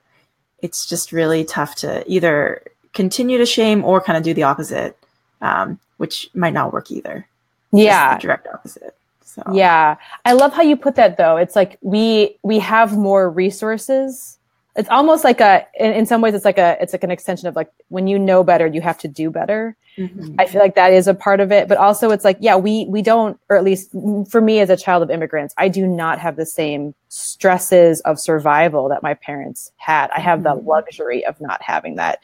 [0.62, 2.62] it's just really tough to either
[2.94, 4.96] continue to shame or kind of do the opposite
[5.42, 7.28] um, which might not work either.
[7.72, 8.18] Yeah.
[8.18, 8.96] direct opposite.
[9.24, 11.38] So yeah, I love how you put that though.
[11.38, 14.38] It's like we we have more resources
[14.75, 17.47] it's almost like a in, in, some ways it's like a it's like an extension
[17.47, 20.36] of like when you know better you have to do better mm-hmm.
[20.38, 22.86] i feel like that is a part of it but also it's like yeah we
[22.86, 23.91] we don't or at least
[24.29, 28.19] for me as a child of immigrants i do not have the same stresses of
[28.19, 30.60] survival that my parents had i have mm-hmm.
[30.60, 32.19] the luxury of not having that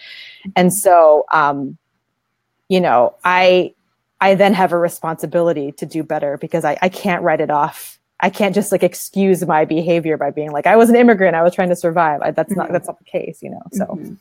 [0.56, 1.78] and so um
[2.70, 3.74] you know i
[4.22, 7.95] i then have a responsibility to do better because i i can't write it off
[8.20, 11.44] I can't just like excuse my behavior by being like I was an immigrant, I
[11.44, 12.22] was trying to survive.
[12.22, 12.60] I, that's mm-hmm.
[12.60, 13.62] not that's not the case, you know.
[13.72, 14.14] So mm-hmm.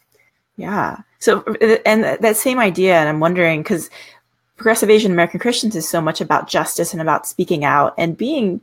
[0.56, 0.98] yeah.
[1.20, 1.42] So
[1.86, 3.90] and that same idea, and I'm wondering because
[4.56, 8.60] progressive Asian American Christians is so much about justice and about speaking out and being,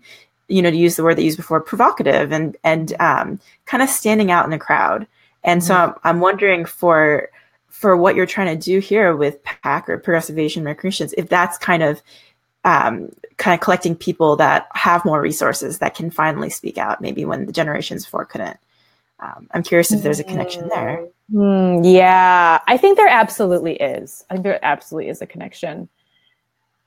[0.47, 3.89] you know, to use the word they used before, provocative and and um, kind of
[3.89, 5.07] standing out in the crowd.
[5.43, 5.67] And mm-hmm.
[5.67, 7.29] so I'm, I'm wondering for
[7.69, 11.29] for what you're trying to do here with PAC or Progressive Asian American Christians, if
[11.29, 12.01] that's kind of
[12.63, 17.25] um, kind of collecting people that have more resources that can finally speak out, maybe
[17.25, 18.57] when the generations before couldn't.
[19.19, 21.07] Um, I'm curious if there's a connection there.
[21.31, 24.25] Mm, yeah, I think there absolutely is.
[24.29, 25.89] I think there absolutely is a connection.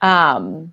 [0.00, 0.72] Um,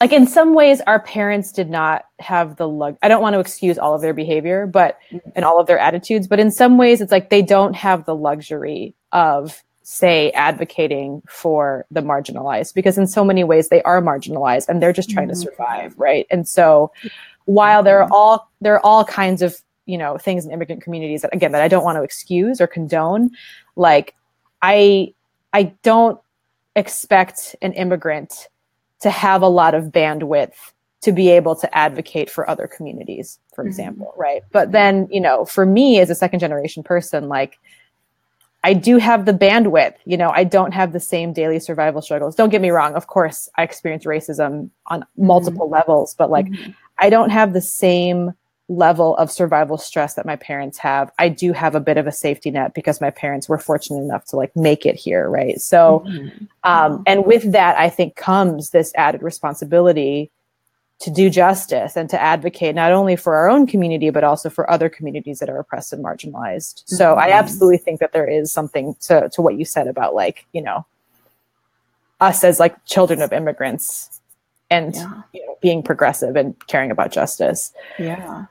[0.00, 2.96] like in some ways, our parents did not have the lug.
[3.02, 4.98] I don't want to excuse all of their behavior, but
[5.34, 8.14] and all of their attitudes, but in some ways, it's like they don't have the
[8.14, 14.68] luxury of say advocating for the marginalized because in so many ways they are marginalized
[14.68, 15.40] and they're just trying mm-hmm.
[15.40, 16.92] to survive right and so
[17.46, 18.12] while there are mm-hmm.
[18.12, 21.62] all there are all kinds of you know things in immigrant communities that again that
[21.62, 23.30] i don't want to excuse or condone
[23.76, 24.14] like
[24.60, 25.10] i
[25.54, 26.20] i don't
[26.76, 28.48] expect an immigrant
[29.00, 30.52] to have a lot of bandwidth
[31.00, 33.68] to be able to advocate for other communities for mm-hmm.
[33.68, 37.58] example right but then you know for me as a second generation person like
[38.64, 39.94] I do have the bandwidth.
[40.04, 42.34] You know, I don't have the same daily survival struggles.
[42.34, 42.94] Don't get me wrong.
[42.94, 45.74] Of course, I experience racism on multiple mm-hmm.
[45.74, 46.72] levels, but like, mm-hmm.
[46.98, 48.34] I don't have the same
[48.68, 51.10] level of survival stress that my parents have.
[51.18, 54.26] I do have a bit of a safety net because my parents were fortunate enough
[54.26, 55.28] to like make it here.
[55.28, 55.60] Right.
[55.60, 56.44] So, mm-hmm.
[56.64, 60.30] um, and with that, I think comes this added responsibility
[61.00, 64.68] to do justice and to advocate not only for our own community but also for
[64.70, 66.96] other communities that are oppressed and marginalized mm-hmm.
[66.96, 70.46] so i absolutely think that there is something to, to what you said about like
[70.52, 70.84] you know
[72.20, 74.20] us as like children of immigrants
[74.70, 75.22] and yeah.
[75.32, 78.46] you know, being progressive and caring about justice yeah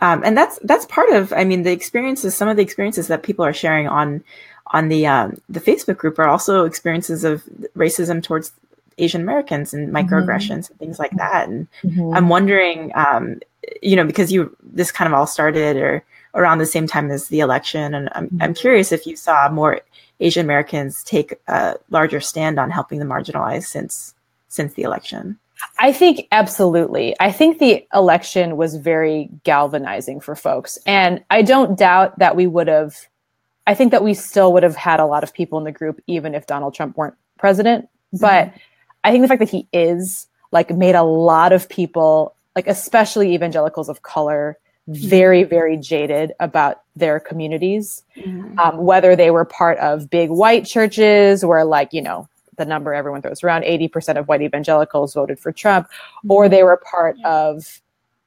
[0.00, 3.24] um, and that's that's part of i mean the experiences some of the experiences that
[3.24, 4.22] people are sharing on
[4.68, 7.42] on the um, the facebook group are also experiences of
[7.76, 8.52] racism towards
[8.98, 10.72] Asian Americans and microaggressions mm-hmm.
[10.72, 11.48] and things like that.
[11.48, 12.14] And mm-hmm.
[12.14, 13.40] I'm wondering, um,
[13.82, 17.28] you know, because you this kind of all started or around the same time as
[17.28, 18.42] the election, and I'm mm-hmm.
[18.42, 19.80] I'm curious if you saw more
[20.20, 24.14] Asian Americans take a larger stand on helping the marginalized since
[24.48, 25.38] since the election.
[25.78, 27.16] I think absolutely.
[27.20, 30.78] I think the election was very galvanizing for folks.
[30.86, 32.96] And I don't doubt that we would have,
[33.66, 36.00] I think that we still would have had a lot of people in the group,
[36.06, 37.88] even if Donald Trump weren't president.
[38.12, 38.58] But mm-hmm.
[39.08, 43.34] I think the fact that he is like made a lot of people, like especially
[43.34, 48.58] evangelicals of color, very very jaded about their communities mm-hmm.
[48.58, 52.94] um, whether they were part of big white churches where like you know the number
[52.94, 56.30] everyone throws around 80% of white evangelicals voted for trump mm-hmm.
[56.32, 57.28] or they were part yeah.
[57.28, 57.82] of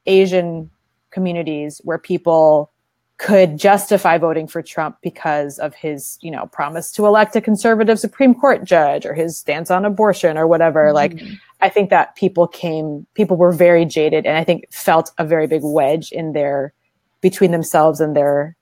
[0.06, 0.70] asian
[1.10, 2.70] communities where people
[3.18, 8.00] could justify voting for Trump because of his, you know, promise to elect a conservative
[8.00, 10.86] Supreme Court judge or his stance on abortion or whatever.
[10.86, 10.94] Mm-hmm.
[10.94, 11.22] Like,
[11.60, 15.46] I think that people came, people were very jaded and I think felt a very
[15.46, 16.72] big wedge in their,
[17.20, 18.56] between themselves and their,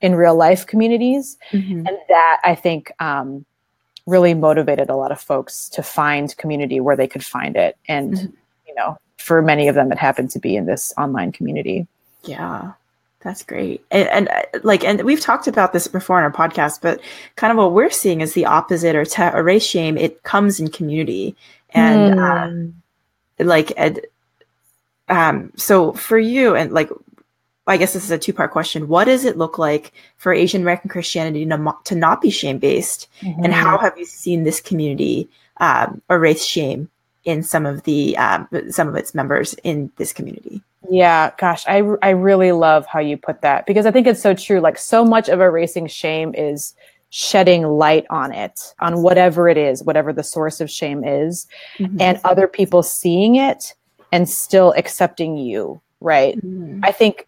[0.00, 1.36] in real life communities.
[1.52, 1.86] Mm-hmm.
[1.86, 3.44] And that I think, um,
[4.06, 7.76] really motivated a lot of folks to find community where they could find it.
[7.86, 8.34] And, mm-hmm.
[8.66, 11.86] you know, for many of them, it happened to be in this online community.
[12.24, 12.72] Yeah.
[13.22, 13.84] That's great.
[13.90, 17.00] And, and, uh, like, and we've talked about this before in our podcast, but
[17.36, 19.98] kind of what we're seeing is the opposite or, te- or race shame.
[19.98, 21.36] It comes in community.
[21.70, 22.44] And, mm.
[22.46, 22.82] um,
[23.38, 24.00] like, ed,
[25.08, 26.88] um, so for you and like,
[27.66, 28.88] I guess this is a two part question.
[28.88, 33.06] What does it look like for Asian American Christianity to, to not be shame based?
[33.20, 33.44] Mm-hmm.
[33.44, 35.28] And how have you seen this community,
[35.58, 36.88] um, erase shame
[37.24, 40.62] in some of the, um, some of its members in this community?
[40.88, 44.34] Yeah, gosh, I I really love how you put that because I think it's so
[44.34, 44.60] true.
[44.60, 46.74] Like so much of erasing shame is
[47.10, 51.46] shedding light on it, on whatever it is, whatever the source of shame is,
[51.78, 52.00] mm-hmm.
[52.00, 53.74] and other people seeing it
[54.12, 56.36] and still accepting you, right?
[56.36, 56.80] Mm-hmm.
[56.82, 57.26] I think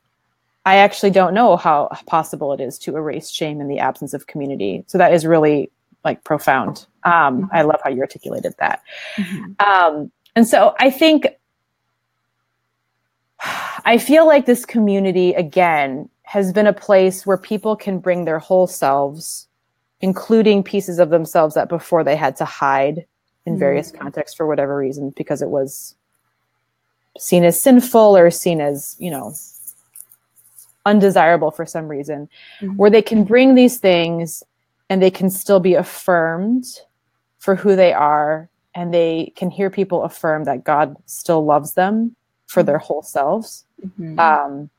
[0.64, 4.28] I actually don't know how possible it is to erase shame in the absence of
[4.28, 4.84] community.
[4.86, 5.70] So that is really
[6.04, 6.86] like profound.
[7.04, 7.44] Um, mm-hmm.
[7.52, 8.82] I love how you articulated that.
[9.16, 9.68] Mm-hmm.
[9.68, 11.26] Um, and so I think
[13.84, 18.38] I feel like this community again has been a place where people can bring their
[18.38, 19.48] whole selves,
[20.00, 23.06] including pieces of themselves that before they had to hide
[23.44, 24.02] in various mm-hmm.
[24.02, 25.94] contexts for whatever reason, because it was
[27.18, 29.34] seen as sinful or seen as, you know,
[30.86, 32.28] undesirable for some reason,
[32.60, 32.76] mm-hmm.
[32.76, 34.42] where they can bring these things
[34.88, 36.64] and they can still be affirmed
[37.38, 42.14] for who they are and they can hear people affirm that God still loves them
[42.52, 42.86] for their mm-hmm.
[42.86, 43.64] whole selves.
[43.84, 44.18] Mm-hmm.
[44.18, 44.70] Um,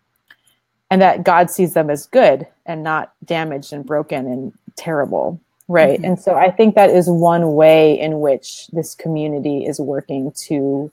[0.91, 5.41] and that God sees them as good and not damaged and broken and terrible.
[5.67, 5.97] Right.
[5.97, 6.05] Mm-hmm.
[6.05, 10.91] And so I think that is one way in which this community is working to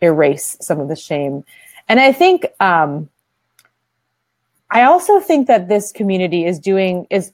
[0.00, 1.44] erase some of the shame.
[1.88, 3.08] And I think, um,
[4.70, 7.32] I also think that this community is doing, is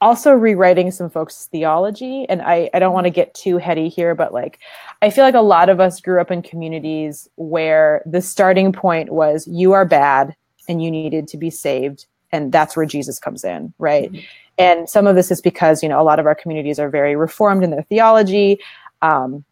[0.00, 2.26] also rewriting some folks' theology.
[2.28, 4.58] And I, I don't want to get too heady here, but like,
[5.02, 9.10] I feel like a lot of us grew up in communities where the starting point
[9.10, 10.34] was you are bad
[10.68, 12.06] and you needed to be saved.
[12.32, 14.10] And that's where Jesus comes in, right?
[14.12, 14.24] Mm-hmm.
[14.58, 17.16] And some of this is because, you know, a lot of our communities are very
[17.16, 18.60] reformed in their theology.
[19.02, 19.44] Um,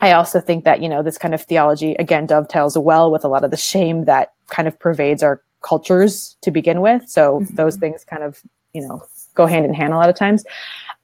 [0.00, 3.28] I also think that, you know, this kind of theology, again, dovetails well with a
[3.28, 7.08] lot of the shame that kind of pervades our cultures to begin with.
[7.08, 7.54] So mm-hmm.
[7.54, 8.40] those things kind of,
[8.72, 9.02] you know,
[9.40, 10.44] go hand in hand a lot of times.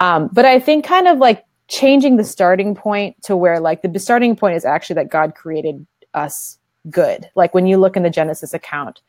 [0.01, 3.99] Um, but I think kind of like changing the starting point to where like the
[3.99, 6.59] starting point is actually that God created us
[6.90, 7.29] good.
[7.35, 9.01] Like when you look in the Genesis account,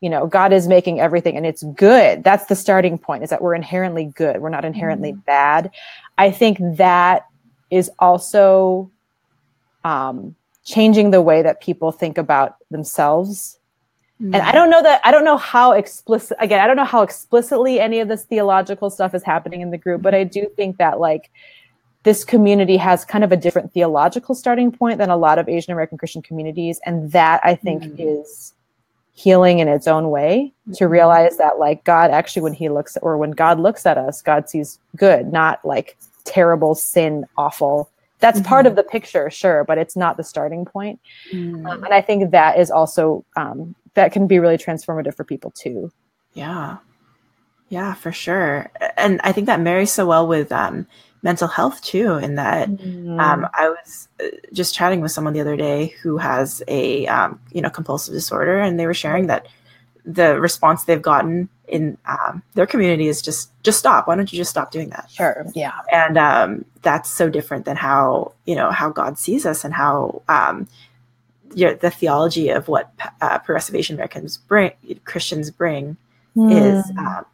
[0.00, 2.24] you know, God is making everything and it's good.
[2.24, 4.40] That's the starting point is that we're inherently good.
[4.40, 5.20] We're not inherently mm-hmm.
[5.20, 5.70] bad.
[6.18, 7.26] I think that
[7.70, 8.90] is also
[9.84, 10.34] um,
[10.64, 13.58] changing the way that people think about themselves
[14.22, 17.02] and I don't know that I don't know how explicit again, I don't know how
[17.02, 20.78] explicitly any of this theological stuff is happening in the group, but I do think
[20.78, 21.30] that like
[22.04, 25.72] this community has kind of a different theological starting point than a lot of Asian
[25.72, 26.80] American Christian communities.
[26.84, 28.20] And that I think mm-hmm.
[28.22, 28.54] is
[29.14, 30.74] healing in its own way mm-hmm.
[30.74, 34.22] to realize that like God actually when he looks or when God looks at us,
[34.22, 37.88] God sees good, not like terrible sin, awful.
[38.18, 38.48] That's mm-hmm.
[38.48, 41.00] part of the picture, sure, but it's not the starting point.
[41.66, 45.50] Um, and I think that is also um, that can be really transformative for people
[45.50, 45.92] too.
[46.34, 46.78] Yeah.
[47.68, 48.70] Yeah, for sure.
[48.96, 50.86] And I think that marries so well with um,
[51.22, 53.18] mental health too, in that mm.
[53.18, 57.40] um, I was uh, just chatting with someone the other day who has a um,
[57.50, 59.46] you know compulsive disorder, and they were sharing that
[60.04, 64.06] the response they've gotten in um, their community is just just stop.
[64.06, 65.10] Why don't you just stop doing that?
[65.10, 65.46] Sure.
[65.54, 65.78] Yeah.
[65.90, 70.22] And um, that's so different than how you know how God sees us and how
[70.28, 70.68] um,
[71.54, 74.72] your, the theology of what uh, progressive Asian Americans bring,
[75.04, 75.96] Christians bring,
[76.36, 76.52] mm.
[76.52, 77.24] is um,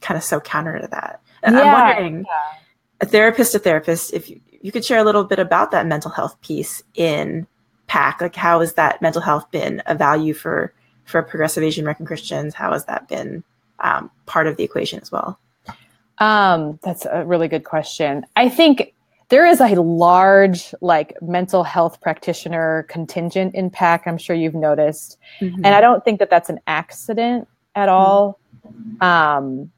[0.00, 1.20] kind of so counter to that.
[1.42, 2.58] And yeah, I'm wondering, yeah.
[3.00, 6.10] a therapist, a therapist, if you, you could share a little bit about that mental
[6.10, 7.46] health piece in
[7.86, 10.72] PAC, like how has that mental health been a value for
[11.04, 12.54] for progressive Asian American Christians?
[12.54, 13.42] How has that been
[13.80, 15.40] um, part of the equation as well?
[16.18, 18.26] Um, that's a really good question.
[18.36, 18.94] I think
[19.30, 24.02] there is a large like mental health practitioner contingent in PAC.
[24.06, 25.64] I'm sure you've noticed, mm-hmm.
[25.64, 27.94] and I don't think that that's an accident at mm-hmm.
[27.94, 28.40] all.
[29.00, 29.72] Um,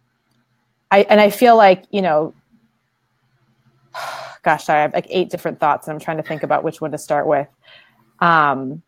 [0.90, 2.34] I and I feel like you know,
[4.42, 6.90] gosh, I have like eight different thoughts, and I'm trying to think about which one
[6.92, 7.48] to start with.
[8.20, 8.82] Um,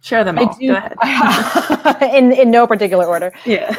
[0.00, 0.54] Share them all.
[0.54, 2.02] Do, Go ahead.
[2.14, 3.32] in in no particular order.
[3.46, 3.74] Yeah.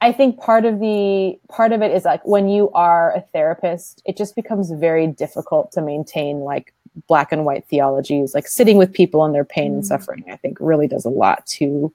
[0.00, 4.00] I think part of the part of it is like when you are a therapist,
[4.04, 6.72] it just becomes very difficult to maintain like
[7.08, 8.34] black and white theologies.
[8.34, 9.86] Like sitting with people in their pain and mm.
[9.86, 11.92] suffering, I think really does a lot to,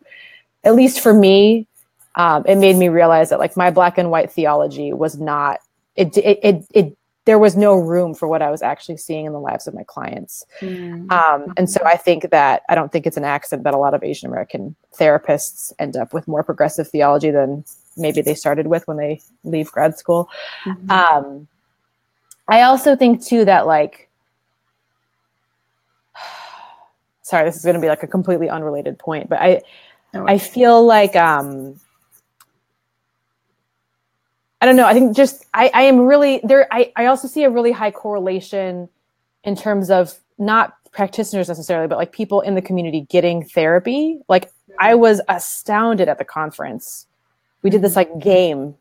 [0.63, 1.67] at least for me,
[2.15, 5.59] um, it made me realize that like my black and white theology was not
[5.95, 9.31] it it it, it there was no room for what I was actually seeing in
[9.31, 10.45] the lives of my clients.
[10.59, 11.09] Mm.
[11.09, 13.93] Um, and so I think that I don't think it's an accident that a lot
[13.93, 17.63] of Asian American therapists end up with more progressive theology than
[17.97, 20.29] maybe they started with when they leave grad school.
[20.65, 20.91] Mm-hmm.
[20.91, 21.47] Um,
[22.47, 24.09] I also think too that like,
[27.21, 29.61] sorry, this is going to be like a completely unrelated point, but I,
[30.13, 31.79] I feel like, um,
[34.61, 34.85] I don't know.
[34.85, 36.69] I think just I, I am really there.
[36.71, 38.87] I, I also see a really high correlation
[39.43, 44.19] in terms of not practitioners necessarily, but like people in the community getting therapy.
[44.29, 47.07] Like I was astounded at the conference
[47.63, 48.75] we did this like game,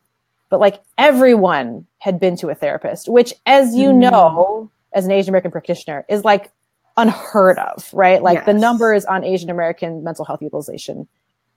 [0.49, 4.11] but like everyone had been to a therapist, which, as you mm.
[4.11, 6.51] know, as an Asian American practitioner, is like
[6.97, 8.21] unheard of, right?
[8.21, 8.45] Like yes.
[8.45, 11.07] the numbers on Asian American mental health utilization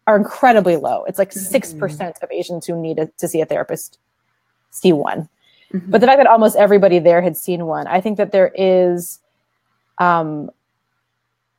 [0.06, 1.04] are incredibly low.
[1.04, 2.24] It's like 6% mm-hmm.
[2.24, 3.98] of Asians who need a, to see a therapist
[4.70, 5.28] see one.
[5.72, 5.90] Mm-hmm.
[5.90, 9.18] But the fact that almost everybody there had seen one, I think that there is
[9.98, 10.50] um,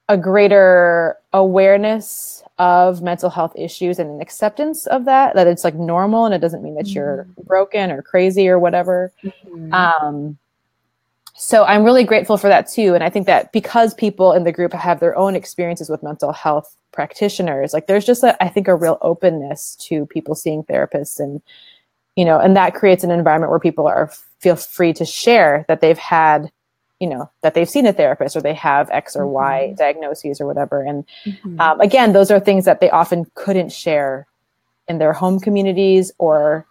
[0.10, 5.76] a greater awareness of mental health issues and an acceptance of that that it's like
[5.76, 7.42] normal and it doesn't mean that you're Mm-hmm.
[7.44, 9.12] broken or crazy or whatever
[9.72, 10.38] um,
[11.40, 12.96] so I'm really grateful for that too.
[12.96, 16.32] And I think that because people in the group have their own experiences with mental
[16.34, 21.20] health practitioners, like there's just a, I think a real openness to people seeing therapists
[21.20, 21.40] and,
[22.16, 25.80] you know, and that creates an environment where people are feel free to share that
[25.80, 26.52] they've had,
[27.00, 29.78] you know, that they've seen a therapist or they have X or Y Mhm.
[29.78, 30.82] diagnoses or whatever.
[30.82, 31.60] And Mhm.
[31.62, 34.28] um, again, those are things that they often couldn't share
[34.88, 36.66] in their home communities or,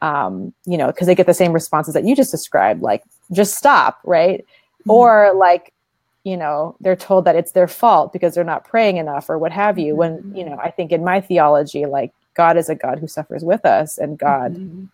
[0.00, 3.02] um, you know, because they get the same responses that you just described, like
[3.32, 4.44] just stop, right?
[4.88, 5.72] Or like,
[6.24, 9.52] you know, they're told that it's their fault because they're not praying enough or what
[9.52, 9.96] have you.
[9.96, 13.42] When, you know, I think in my theology, like God is a God who suffers
[13.44, 14.88] with us and God, Mhm.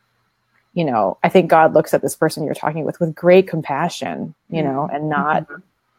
[0.79, 4.33] You know, I think God looks at this person you're talking with with great compassion,
[4.49, 5.45] you know, and not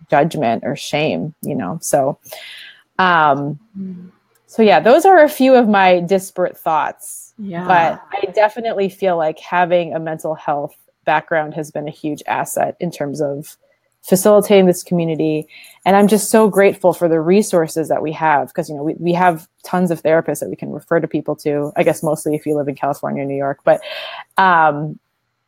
[0.09, 1.79] judgment or shame, you know.
[1.81, 2.17] So,
[2.97, 4.11] um, Mhm.
[4.45, 7.33] so yeah, those are a few of my disparate thoughts.
[7.37, 12.23] yeah But I definitely feel like having a mental health background has been a huge
[12.25, 13.57] asset in terms of
[14.09, 15.47] facilitating this community.
[15.85, 18.95] And I'm just so grateful for the resources that we have because, you know, we,
[18.95, 22.35] we have tons of therapists that we can refer to people to, I guess mostly
[22.35, 23.59] if you live in California or New York.
[23.63, 23.81] But,
[24.37, 24.99] um,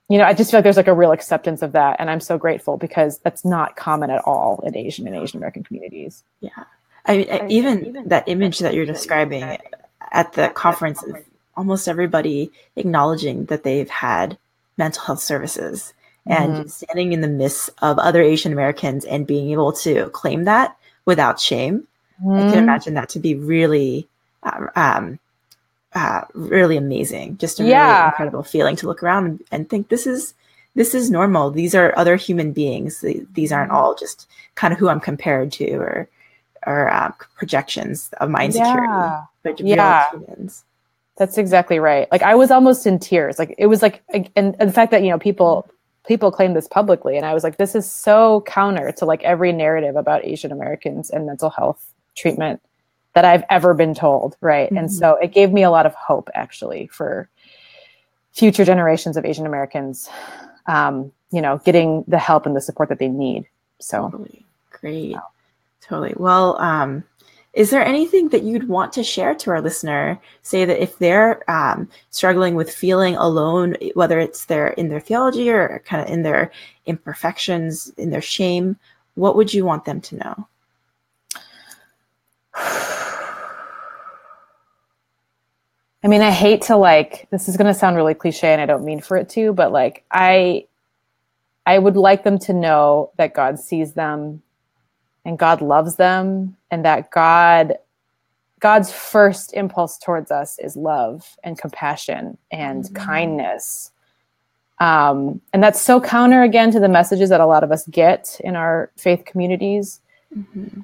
[0.08, 1.98] you know, I just feel like there's like a real acceptance of that.
[2.00, 5.64] And I'm so grateful because that's not common at all in Asian and Asian American
[5.64, 6.24] communities.
[6.40, 6.50] Yeah
[7.06, 9.58] i mean, I- even that image that you're describing
[10.12, 11.18] at the conference of
[11.56, 14.38] almost everybody acknowledging that they've had
[14.78, 15.94] mental health services
[16.28, 16.70] and Mhm.
[16.70, 21.40] standing in the midst of other Asian Americans and being able to claim that without
[21.40, 21.88] shame.
[22.24, 22.64] I can Mhm.
[22.64, 24.08] imagine that to be really,
[24.44, 25.20] uh, um,
[25.96, 27.38] uh, really amazing.
[27.38, 28.06] Just a really Yeah.
[28.06, 30.34] incredible feeling to look around and, and think this is
[30.74, 31.52] this is normal.
[31.52, 33.04] These are other human beings.
[33.34, 36.08] These aren't all just kind of who I'm compared to or
[36.66, 39.24] or um, projections of my insecurity, Yeah.
[39.44, 40.10] but Yeah.
[40.12, 40.64] humans.
[41.18, 42.10] That's exactly right.
[42.12, 43.38] Like I was almost in tears.
[43.38, 45.68] Like it was like, and, and the fact that you know people
[46.08, 49.52] people claim this publicly, and I was like, this is so counter to like every
[49.54, 51.86] narrative about Asian Americans and mental health
[52.16, 52.62] treatment
[53.14, 54.36] that I've ever been told.
[54.42, 54.92] Right, and Mhm.
[54.92, 57.30] so it gave me a lot of hope actually for
[58.34, 60.10] future generations of Asian Americans.
[60.68, 63.48] Um, you know, getting the help and the support that they need.
[63.80, 64.46] So Totally.
[64.70, 65.16] Great.
[65.82, 66.14] Totally.
[66.18, 67.04] Well, um,
[67.54, 70.20] is there anything that you'd want to share to our listener?
[70.42, 75.50] Say that if they're um, struggling with feeling alone, whether it's their in their theology
[75.50, 76.52] or kind of in their
[76.86, 78.78] imperfections, in their shame,
[79.16, 80.48] what would you want them to know?
[86.04, 88.66] I mean, I hate to like this is going to sound really cliche and I
[88.66, 90.68] don't mean for it to, but like I
[91.66, 94.42] I would like them to know that God sees them
[95.26, 97.78] and God loves them and that God
[98.60, 102.94] God's first impulse towards us is love and compassion and Mhm.
[102.94, 103.92] kindness.
[104.80, 108.40] Um, and that's so counter again to the messages that a lot of us get
[108.44, 110.00] in our faith communities.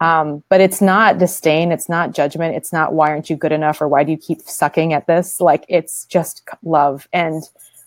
[0.01, 3.81] Um, but it's not disdain, it's not judgment, it's not why aren't you good enough
[3.81, 5.39] or why do you keep sucking at this?
[5.41, 7.07] Like it's just love.
[7.13, 7.43] And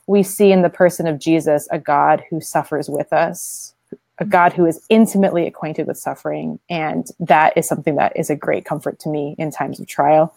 [0.06, 3.74] we see in the person of Jesus a God who suffers with us,
[4.20, 6.60] a God who is intimately acquainted with suffering.
[6.68, 10.34] And that is something that is a great comfort to me in times of trial.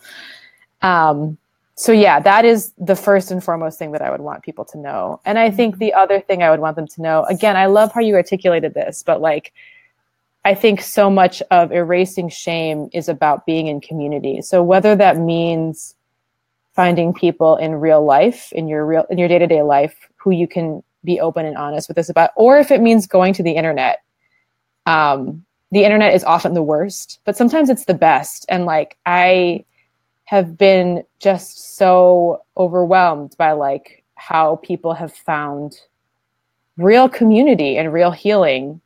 [0.82, 1.38] Um,
[1.76, 4.78] so yeah, that is the first and foremost thing that I would want people to
[4.78, 5.20] know.
[5.26, 7.92] And I think the other thing I would want them to know, again, I love
[7.92, 9.54] how you articulated this, but like
[10.46, 14.42] I think so much of erasing shame is about being in community.
[14.42, 15.96] So whether that means
[16.74, 20.84] finding people in real life, in your real in your day-to-day life who you can
[21.04, 24.02] be open and honest with us about, or if it means going to the internet.
[24.86, 28.46] Um, the internet is often the worst, but sometimes it's the best.
[28.50, 29.66] And like I
[30.26, 35.80] have been just so overwhelmed by like how people have found
[36.78, 38.82] real community and real healing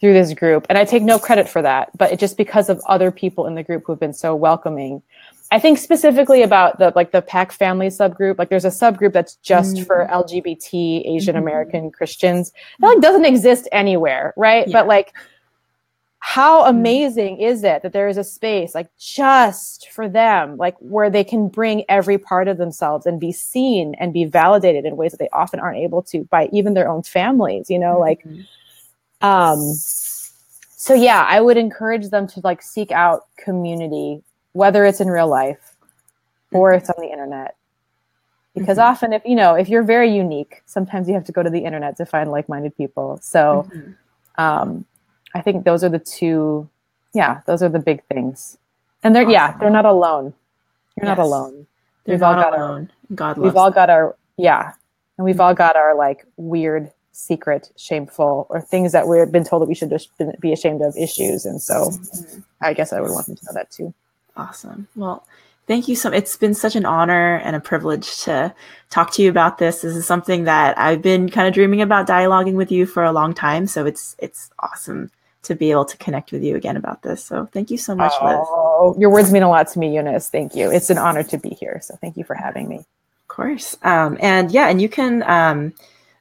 [0.00, 2.80] through this group and i take no credit for that but it just because of
[2.86, 5.02] other people in the group who have been so welcoming
[5.50, 9.34] i think specifically about the like the pac family subgroup like there's a subgroup that's
[9.36, 9.86] just Mm.
[9.86, 14.72] for lgbt asian american christians that like doesn't exist anywhere right Yeah.
[14.72, 15.12] but like
[16.22, 16.68] how Mm.
[16.70, 21.24] amazing is it that there is a space like just for them like where they
[21.24, 25.18] can bring every part of themselves and be seen and be validated in ways that
[25.18, 28.46] they often aren't able to by even their own families you know like Mhm.
[29.22, 29.58] Um
[30.76, 35.28] so yeah i would encourage them to like seek out community whether it's in real
[35.28, 35.76] life
[36.52, 37.54] or it's on the internet
[38.54, 38.82] because Mhm.
[38.82, 41.60] often if you know if you're very unique sometimes you have to go to the
[41.64, 43.94] internet to find like-minded people so Mhm.
[44.38, 44.84] um
[45.34, 46.68] i think those are the two
[47.12, 48.56] yeah, those are the big things.
[49.02, 49.32] And they're awesome.
[49.32, 50.32] yeah, they're not alone.
[50.96, 51.18] You're yes.
[51.18, 51.66] not alone.
[52.04, 52.90] They're we've not all got alone.
[53.10, 54.74] Our, God We've all got our yeah,
[55.18, 59.62] and we've all got our like weird, secret, shameful, or things that we've been told
[59.62, 61.44] that we should just be ashamed of issues.
[61.44, 62.40] And so, mm-hmm.
[62.60, 63.94] I guess I would want them to know that too.
[64.36, 64.88] Awesome.
[64.96, 65.26] Well,
[65.70, 68.52] thank you so it's been such an honor and a privilege to
[68.90, 69.82] talk to you about this.
[69.82, 73.12] This is something that i've been kind of dreaming about dialoguing with you for a
[73.12, 73.68] long time.
[73.68, 77.24] So it's it's awesome to be able to connect with you again about this.
[77.24, 80.28] So thank you so much oh, liz your words mean a lot to me eunice.
[80.28, 80.72] Thank you.
[80.72, 81.80] It's an honor to be here.
[81.82, 82.78] So thank you for having me.
[82.78, 83.76] Of course.
[83.82, 85.72] Um, and yeah and you can um,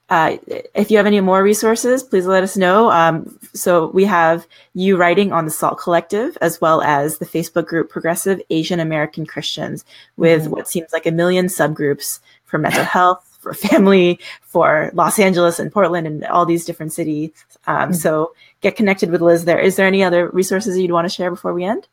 [0.09, 0.37] uh,
[0.73, 2.89] if you have any more resources, please let us know.
[2.89, 7.67] Um, so we have you writing on the SALT Collective, as well as the Facebook
[7.67, 9.85] group Progressive Asian American Christians,
[10.17, 10.51] with mm-hmm.
[10.51, 15.71] what seems like a million subgroups for mental health, for family, for Los Angeles and
[15.71, 17.31] Portland, and all these different cities.
[17.67, 17.93] Um, mm-hmm.
[17.93, 19.59] So get connected with Liz there.
[19.59, 21.87] Is there any other resources you'd want to share before we end?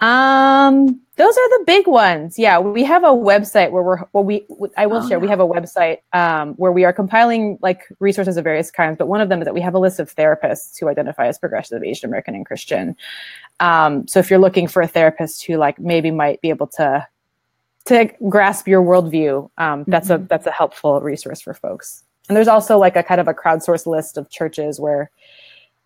[0.00, 2.38] Um, those are the big ones.
[2.38, 4.46] Yeah, we have a website where we're well, we
[4.76, 5.18] I will oh, share.
[5.18, 5.22] Yeah.
[5.22, 8.98] We have a website um, where we are compiling like resources of various kinds.
[8.98, 11.38] But one of them is that we have a list of therapists who identify as
[11.38, 12.96] progressive Asian American and Christian.
[13.60, 17.06] Um, so if you're looking for a therapist who like maybe might be able to
[17.86, 20.24] to grasp your worldview, um, that's mm-hmm.
[20.24, 22.02] a that's a helpful resource for folks.
[22.28, 25.10] And there's also like a kind of a crowdsourced list of churches where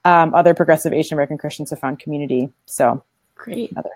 [0.05, 2.51] um, other progressive Asian American Christians have found community.
[2.67, 3.03] So
[3.39, 3.73] Great.
[3.73, 3.91] Another.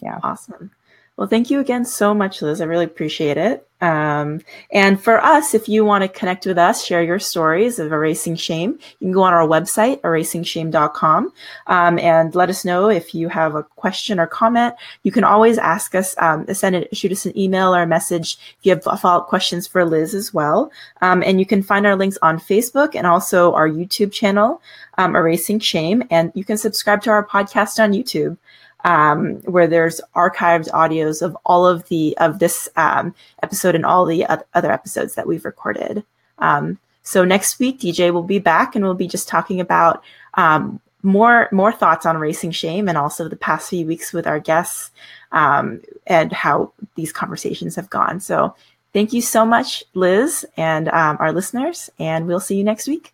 [0.00, 0.20] Yeah.
[0.22, 0.70] Awesome.
[1.16, 2.60] Well, thank you again so much, Liz.
[2.62, 3.68] I really appreciate it.
[3.82, 4.40] Um,
[4.70, 8.36] and for us, if you want to connect with us, share your stories of erasing
[8.36, 11.32] shame, you can go on our website, erasingshame.com,
[11.66, 14.74] um, and let us know if you have a question or comment.
[15.02, 18.38] You can always ask us, um, send it, shoot us an email or a message
[18.58, 20.72] if you have follow up questions for Liz as well.
[21.02, 24.62] Um, and you can find our links on Facebook and also our YouTube channel,
[24.96, 26.04] um, Erasing Shame.
[26.10, 28.38] And you can subscribe to our podcast on YouTube
[28.84, 34.04] um, where there's archived audios of all of the of this um, episode and all
[34.04, 36.04] the other episodes that we've recorded.
[36.38, 40.02] Um, so next week, DJ will be back and we'll be just talking about
[40.34, 44.38] um, more more thoughts on erasing shame and also the past few weeks with our
[44.38, 44.90] guests
[45.32, 48.20] um, and how these conversations have gone.
[48.20, 48.54] So
[48.92, 53.12] thank you so much, Liz, and um, our listeners, and we'll see you next week.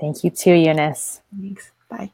[0.00, 1.20] Thank you too, Eunice.
[1.40, 1.70] Thanks.
[1.88, 2.10] Bye.